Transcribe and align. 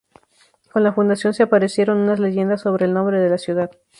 Con 0.73 0.83
la 0.83 0.93
fundación 0.93 1.35
se 1.35 1.43
aparecieron 1.43 1.99
unas 1.99 2.19
leyendas 2.19 2.61
sobre 2.61 2.85
el 2.85 2.93
nombre 2.95 3.19
de 3.19 3.29
la 3.29 3.37
ciudad. 3.37 3.69